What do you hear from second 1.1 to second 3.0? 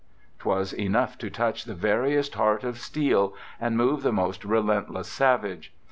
to touch the veriest heart of